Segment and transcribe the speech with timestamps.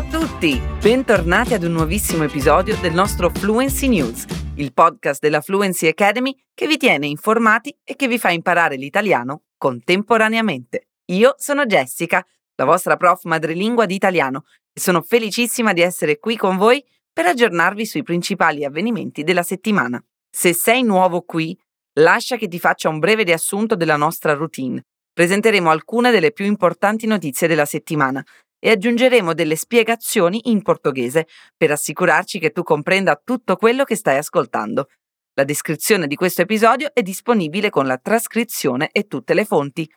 [0.00, 0.58] a tutti!
[0.80, 6.66] Bentornati ad un nuovissimo episodio del nostro Fluency News, il podcast della Fluency Academy che
[6.66, 10.88] vi tiene informati e che vi fa imparare l'italiano contemporaneamente.
[11.10, 16.34] Io sono Jessica, la vostra prof madrelingua di italiano, e sono felicissima di essere qui
[16.34, 16.82] con voi
[17.12, 20.02] per aggiornarvi sui principali avvenimenti della settimana.
[20.34, 21.54] Se sei nuovo qui,
[21.98, 24.82] lascia che ti faccia un breve riassunto della nostra routine.
[25.12, 28.24] Presenteremo alcune delle più importanti notizie della settimana
[28.60, 34.18] e aggiungeremo delle spiegazioni in portoghese per assicurarci che tu comprenda tutto quello che stai
[34.18, 34.88] ascoltando.
[35.34, 39.90] La descrizione di questo episodio è disponibile con la trascrizione e tutte le fonti.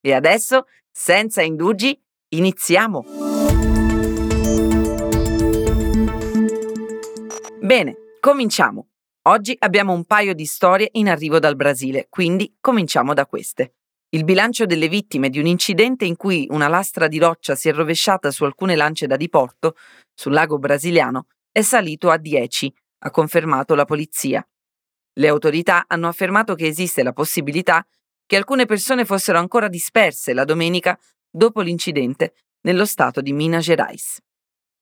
[0.00, 3.04] E adesso, senza indugi, iniziamo!
[7.60, 8.88] Bene, cominciamo.
[9.26, 13.76] Oggi abbiamo un paio di storie in arrivo dal Brasile, quindi cominciamo da queste.
[14.14, 17.72] Il bilancio delle vittime di un incidente in cui una lastra di roccia si è
[17.72, 19.74] rovesciata su alcune lance da diporto,
[20.14, 24.46] sul lago brasiliano, è salito a 10, ha confermato la polizia.
[25.14, 27.84] Le autorità hanno affermato che esiste la possibilità
[28.24, 30.96] che alcune persone fossero ancora disperse la domenica
[31.28, 34.20] dopo l'incidente nello stato di Minas Gerais.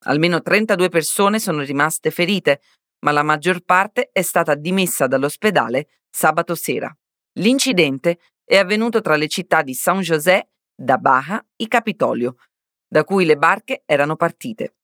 [0.05, 2.61] Almeno 32 persone sono rimaste ferite,
[3.07, 6.95] ma la maggior parte è stata dimessa dall'ospedale sabato sera.
[7.37, 12.37] L'incidente è avvenuto tra le città di San José, da Baja e Capitolio,
[12.87, 14.77] da cui le barche erano partite.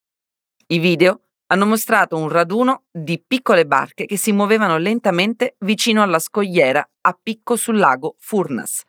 [0.68, 6.18] I video hanno mostrato un raduno di piccole barche che si muovevano lentamente vicino alla
[6.18, 8.84] scogliera a picco sul lago Furnas,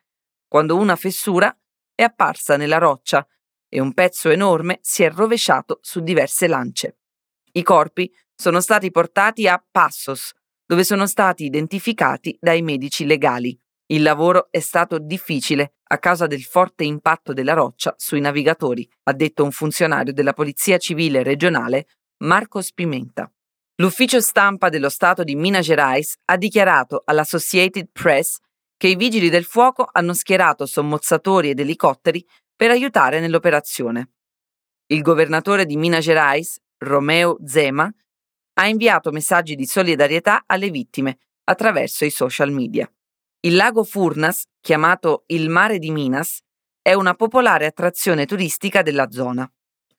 [0.47, 1.55] quando una fessura
[1.95, 3.25] è apparsa nella roccia
[3.69, 6.97] e un pezzo enorme si è rovesciato su diverse lance.
[7.53, 10.33] I corpi sono stati portati a Passos,
[10.65, 13.57] dove sono stati identificati dai medici legali.
[13.91, 19.13] Il lavoro è stato difficile a causa del forte impatto della roccia sui navigatori, ha
[19.13, 21.87] detto un funzionario della Polizia Civile regionale,
[22.23, 23.31] Marco Spimenta.
[23.77, 28.37] L'ufficio stampa dello Stato di Minas Gerais ha dichiarato all'Associated Press
[28.77, 32.23] che i vigili del fuoco hanno schierato sommozzatori ed elicotteri
[32.55, 34.11] per aiutare nell'operazione.
[34.85, 37.91] Il governatore di Minas Gerais, Romeo Zema,
[38.53, 42.87] ha inviato messaggi di solidarietà alle vittime attraverso i social media.
[43.41, 46.41] Il lago Furnas, chiamato il Mare di Minas,
[46.81, 49.49] è una popolare attrazione turistica della zona.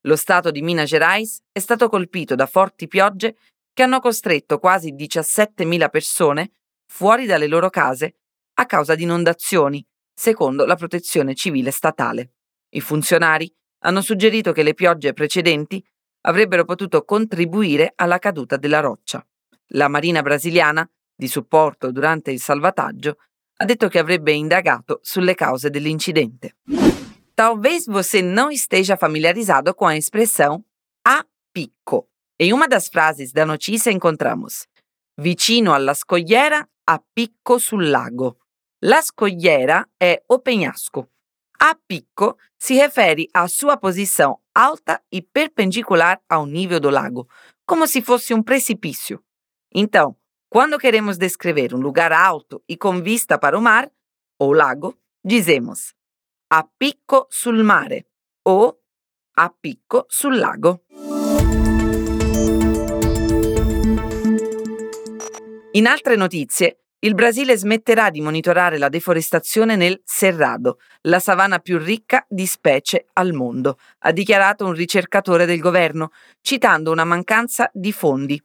[0.02, 3.38] Lo stato di Minas Gerais è stato colpito da forti piogge
[3.72, 6.50] che hanno costretto quasi 17.000 persone
[6.84, 8.16] fuori dalle loro case
[8.58, 12.32] a causa di inondazioni, secondo la protezione civile statale.
[12.74, 13.50] I funzionari
[13.84, 15.82] hanno suggerito che le piogge precedenti
[16.26, 19.26] avrebbero potuto contribuire alla caduta della roccia.
[19.68, 23.16] La Marina brasiliana, di supporto durante il salvataggio,
[23.60, 26.56] ha detto che avrebbe indagato sulle cause dell'incidente.
[27.34, 30.64] Talvez você não esteja familiarizado com a expressão
[31.06, 32.08] a picco.
[32.38, 34.66] Em uma das frases da notícia encontramos
[35.18, 38.38] vicino alla scogliera a picco sul lago.
[38.82, 41.10] La scogliera è o penhasco.
[41.58, 47.28] A picco si refere à sua posição alta e perpendicular ao nível do lago,
[47.66, 49.22] como se fosse um precipício.
[49.74, 50.16] Então,
[50.50, 53.88] quando queremos descrever um lugar alto e com vista para o mar
[54.36, 55.94] ou lago, dizemos
[56.50, 58.06] a picco sul mare
[58.44, 58.76] o
[59.36, 60.82] a picco sul lago.
[65.74, 71.78] In altre notizie, il Brasile smetterà di monitorare la deforestazione nel Cerrado, la savana più
[71.78, 76.10] ricca di specie al mondo, ha dichiarato un ricercatore del governo,
[76.40, 78.42] citando una mancanza di fondi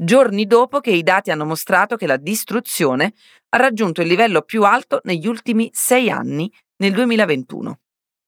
[0.00, 3.14] giorni dopo che i dati hanno mostrato che la distruzione
[3.48, 7.80] ha raggiunto il livello più alto negli ultimi sei anni, nel 2021.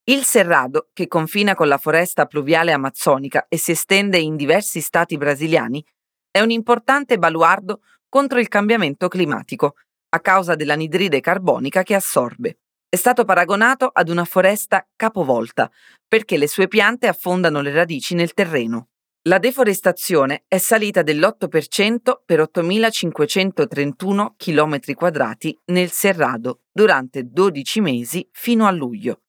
[0.04, 5.16] Il Cerrado, che confina con la foresta pluviale amazzonica e si estende in diversi stati
[5.16, 5.84] brasiliani,
[6.28, 9.74] è un importante baluardo contro il cambiamento climatico,
[10.08, 12.58] a causa dell'anidride carbonica che assorbe.
[12.88, 15.70] È stato paragonato ad una foresta capovolta,
[16.08, 18.88] perché le sue piante affondano le radici nel terreno.
[19.24, 28.66] La deforestazione è salita dell'8% per 8.531 km quadrati nel Cerrado durante 12 mesi fino
[28.66, 29.20] a luglio.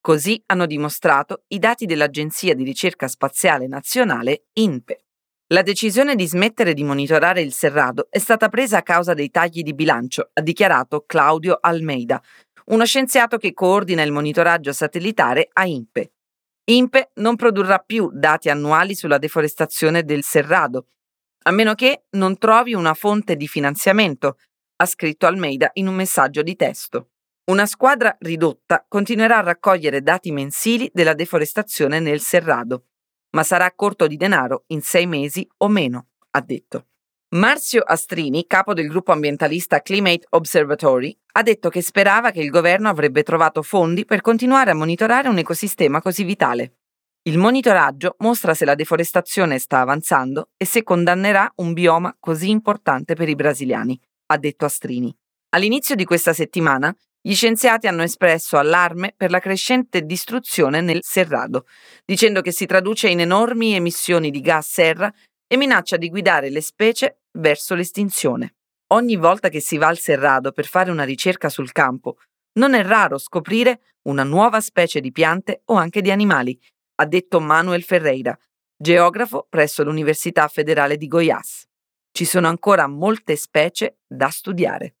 [0.00, 5.06] Così hanno dimostrato i dati dell'Agenzia di ricerca spaziale nazionale INPE.
[5.48, 9.62] La decisione di smettere di monitorare il Cerrado è stata presa a causa dei tagli
[9.62, 12.22] di bilancio, ha dichiarato Claudio Almeida,
[12.66, 16.12] uno scienziato che coordina il monitoraggio satellitare a INPE.
[16.70, 20.86] INPE non produrrà più dati annuali sulla deforestazione del Cerrado,
[21.42, 24.38] a meno che non trovi una fonte di finanziamento,
[24.76, 27.10] ha scritto Almeida in un messaggio di testo.
[27.46, 32.84] Una squadra ridotta continuerà a raccogliere dati mensili della deforestazione nel Cerrado.
[33.32, 36.89] ma sarà a corto di denaro in sei mesi o meno, ha detto.
[37.32, 42.88] Marzio Astrini, capo del gruppo ambientalista Climate Observatory, ha detto che sperava che il governo
[42.88, 46.78] avrebbe trovato fondi per continuare a monitorare un ecosistema così vitale.
[47.22, 53.14] Il monitoraggio mostra se la deforestazione sta avanzando e se condannerà un bioma così importante
[53.14, 53.96] per i brasiliani,
[54.26, 55.16] ha detto Astrini.
[55.50, 56.92] All'inizio di questa settimana,
[57.22, 61.66] gli scienziati hanno espresso allarme per la crescente distruzione nel Cerrado,
[62.04, 65.12] dicendo che si traduce in enormi emissioni di gas serra
[65.52, 68.54] e minaccia di guidare le specie verso l'estinzione.
[68.92, 72.18] Ogni volta che si va al Cerrado per fare una ricerca sul campo,
[72.52, 76.56] non è raro scoprire una nuova specie di piante o anche di animali,
[77.00, 78.38] ha detto Manuel Ferreira,
[78.76, 81.66] geografo presso l'Università federale di Goiás.
[82.12, 84.94] Ci sono ancora molte specie da studiare.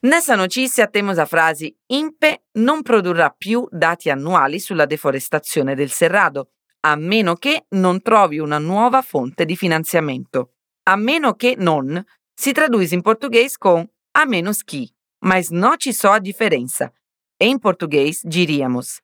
[0.00, 6.52] Nessa notizia temos a frase INPE non produrrà più dati annuali sulla deforestazione del Cerrado,
[6.82, 10.54] a meno che non trovi una nuova fonte di finanziamento.
[10.84, 12.02] A meno che non
[12.34, 14.88] si traduce in portoghese con a menos que,
[15.24, 16.92] mas ci so a differenza.
[17.36, 19.00] E in português diríamos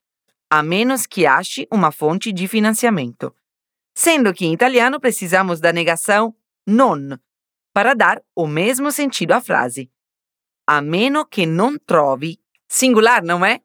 [0.49, 3.35] a menos que ache uma fonte de financiamento.
[3.95, 6.35] Sendo que em italiano precisamos da negação
[6.67, 7.19] non
[7.73, 9.91] para dar o mesmo sentido à frase.
[10.67, 12.39] A meno che non trovi.
[12.69, 13.61] Singular, não é?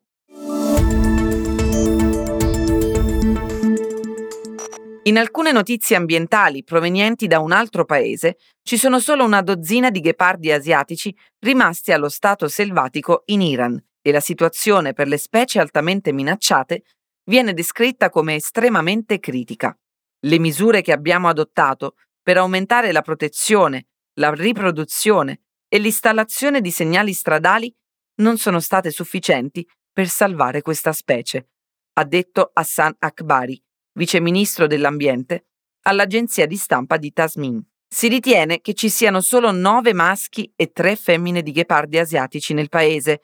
[5.05, 9.99] In alcune notizie ambientali provenienti da un altro paese ci sono solo una dozzina di
[9.99, 16.13] ghepardi asiatici rimasti allo stato selvatico in Iran e la situazione per le specie altamente
[16.13, 16.83] minacciate
[17.23, 19.75] viene descritta come estremamente critica.
[20.19, 23.87] Le misure che abbiamo adottato per aumentare la protezione,
[24.19, 27.73] la riproduzione e l'installazione di segnali stradali
[28.21, 31.49] non sono state sufficienti per salvare questa specie,
[31.93, 33.59] ha detto Hassan Akbari,
[33.93, 35.47] viceministro dell'ambiente,
[35.83, 37.61] all'agenzia di stampa di Tasmin.
[37.87, 42.69] Si ritiene che ci siano solo nove maschi e tre femmine di ghepardi asiatici nel
[42.69, 43.21] paese,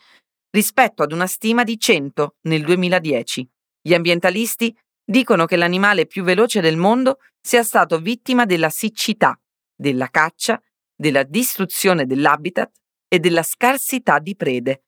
[0.49, 3.49] rispetto ad una stima di 100 nel 2010.
[3.81, 9.39] Gli ambientalisti dicono che l'animale più veloce del mondo sia stato vittima della siccità,
[9.73, 10.61] della caccia,
[10.93, 12.71] della distruzione dell'habitat
[13.07, 14.83] e della scarsità di prede,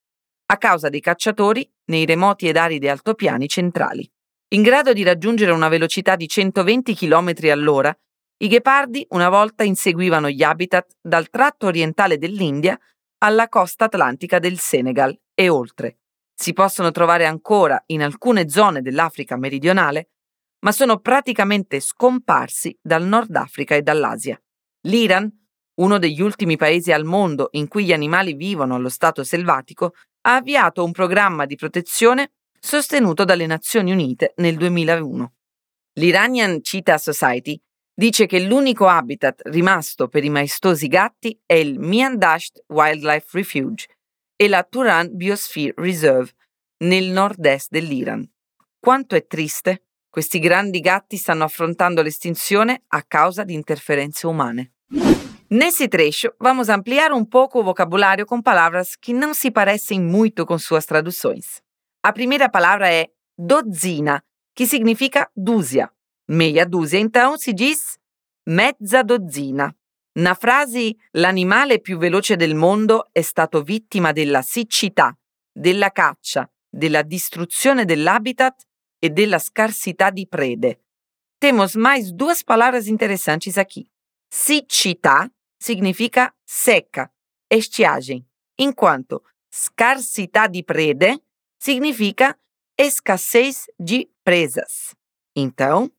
[0.48, 4.12] a causa dei cacciatori nei remoti ed aridi altopiani centrali.
[4.52, 7.96] In grado di raggiungere una velocità di 120 km all'ora,
[8.38, 12.80] i ghepardi una volta inseguivano gli habitat dal tratto orientale dell'India
[13.20, 16.00] alla costa atlantica del Senegal e oltre.
[16.34, 20.10] Si possono trovare ancora in alcune zone dell'Africa meridionale,
[20.62, 24.42] ma sono praticamente scomparsi dal Nord Africa e dall'Asia.
[24.88, 25.32] L'Iran,
[25.76, 30.36] uno degli ultimi paesi al mondo in cui gli animali vivono allo stato selvatico, ha
[30.38, 35.34] avviato un programma di protezione sostenuto dalle Nazioni Unite nel 2001.
[35.94, 37.60] L'Iranian Cheetah Society
[37.94, 43.88] dice che l'unico habitat rimasto per i maestosi gatti è il Mian Dasht Wildlife Refuge,
[44.42, 46.32] e la Turan Biosphere Reserve
[46.86, 48.26] nel nord-est dell'Iran.
[48.80, 54.76] Quanto è triste, questi grandi gatti stanno affrontando l'estinzione a causa di interferenze umane.
[55.50, 60.46] Nesse trecho, vamos ampliar um pouco o vocabulário com palavras que não se parecem muito
[60.46, 61.62] com suas traduções.
[62.02, 64.24] A primeira palavra é dozzina,
[64.56, 65.92] que significa dúzia.
[66.30, 67.98] Meia dúzia, então, se diz
[68.48, 69.76] mezza dozzina.
[70.16, 75.16] Na frase l'animale più veloce del mondo è stato vittima della siccità,
[75.52, 78.64] della caccia, della distruzione dell'habitat
[78.98, 80.84] e della scarsità di prede.
[81.38, 83.86] Temos mais duas palavras interessantes aqui.
[84.28, 87.12] Siccità significa seca,
[87.48, 88.26] estiagem,
[88.56, 91.24] enquanto scarsità di prede
[91.60, 92.38] significa
[92.78, 94.96] escassez de presas.
[95.36, 95.92] Então,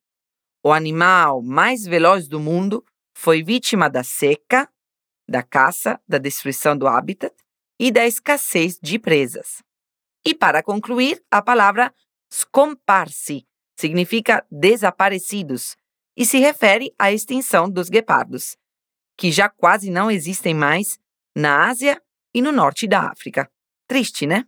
[0.65, 4.69] o animal mais veloz do mundo foi vítima da seca,
[5.29, 7.35] da caça, da destruição do habitat
[7.79, 9.63] e da escassez de presas.
[10.25, 11.95] E para concluir, a palavra
[12.33, 13.47] scomparsi
[13.79, 15.77] significa desaparecidos
[16.17, 18.57] e se refere à extinção dos guepardos,
[19.17, 20.99] que já quase não existem mais
[21.35, 22.01] na Ásia
[22.35, 23.51] e no norte da África.
[23.87, 24.45] Triste, né?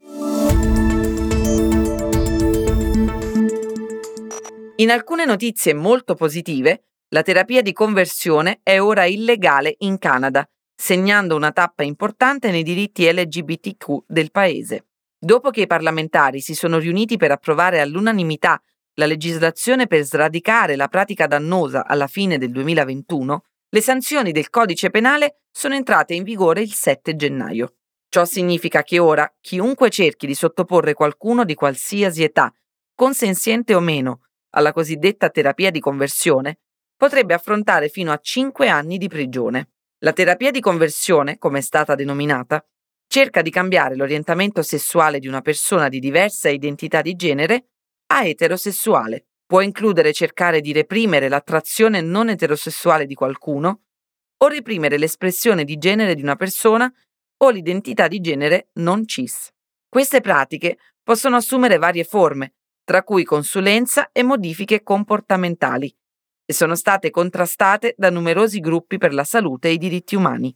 [4.76, 11.36] In alcune notizie molto positive, La terapia di conversione è ora illegale in Canada, segnando
[11.36, 14.86] una tappa importante nei diritti LGBTQ del paese.
[15.18, 18.62] Dopo che i parlamentari si sono riuniti per approvare all'unanimità
[18.94, 24.88] la legislazione per sradicare la pratica dannosa alla fine del 2021, le sanzioni del codice
[24.88, 27.74] penale sono entrate in vigore il 7 gennaio.
[28.08, 32.50] Ciò significa che ora chiunque cerchi di sottoporre qualcuno di qualsiasi età,
[32.94, 34.20] consenziente o meno,
[34.54, 36.60] alla cosiddetta terapia di conversione,
[36.96, 39.72] potrebbe affrontare fino a 5 anni di prigione.
[39.98, 42.64] La terapia di conversione, come è stata denominata,
[43.06, 47.66] cerca di cambiare l'orientamento sessuale di una persona di diversa identità di genere
[48.06, 49.26] a eterosessuale.
[49.46, 53.82] Può includere cercare di reprimere l'attrazione non eterosessuale di qualcuno
[54.38, 56.92] o reprimere l'espressione di genere di una persona
[57.38, 59.50] o l'identità di genere non cis.
[59.88, 62.54] Queste pratiche possono assumere varie forme,
[62.92, 65.90] tra cui consulenza e modifiche comportamentali,
[66.44, 70.54] e sono state contrastate da numerosi gruppi per la salute e i diritti umani.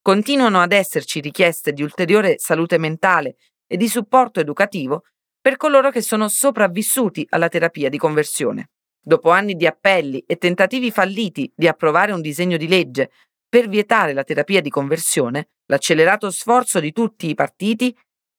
[0.00, 5.02] Continuano ad esserci richieste di ulteriore salute mentale e di supporto educativo
[5.38, 8.70] per coloro che sono sopravvissuti alla terapia di conversione.
[8.98, 13.10] Dopo anni di appelli e tentativi falliti di approvare un disegno di legge
[13.46, 17.94] per vietare la terapia di conversione, l'accelerato sforzo di tutti i partiti,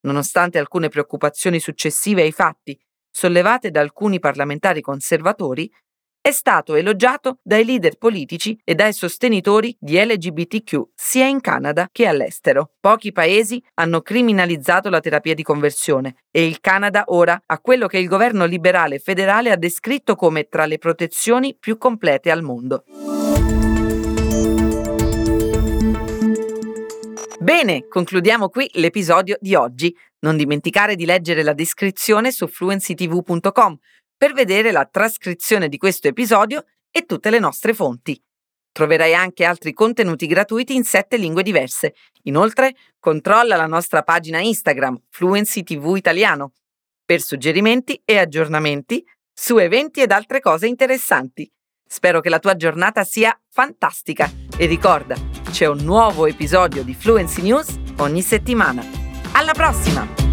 [0.07, 2.75] nonostante alcune preoccupazioni successive ai fatti
[3.17, 5.67] sollevate da alcuni parlamentari conservatori,
[6.21, 12.05] è stato elogiato dai leader politici e dai sostenitori di LGBTQ sia in Canada che
[12.05, 12.73] all'estero.
[12.79, 17.97] Pochi paesi hanno criminalizzato la terapia di conversione e il Canada ora ha quello che
[17.97, 22.83] il governo liberale federale ha descritto come tra le protezioni più complete al mondo.
[27.47, 29.95] Bene, concludiamo qui l'episodio di oggi.
[30.19, 33.77] Non dimenticare di leggere la descrizione su fluencytv.com
[34.17, 38.21] per vedere la trascrizione di questo episodio e tutte le nostre fonti.
[38.73, 41.93] Troverai anche altri contenuti gratuiti in sette lingue diverse.
[42.23, 46.51] Inoltre, controlla la nostra pagina Instagram Fluency TV Italiano
[47.05, 49.01] per suggerimenti e aggiornamenti
[49.31, 51.49] su eventi ed altre cose interessanti.
[51.87, 57.41] Spero che la tua giornata sia fantastica e ricorda, c'è un nuovo episodio di Fluency
[57.41, 58.83] News ogni settimana.
[59.31, 60.26] Alla prossima!